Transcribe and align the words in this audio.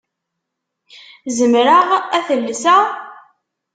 Zemreɣ 1.37 1.87
ad 2.17 2.23
t-llseɣ? 2.27 2.83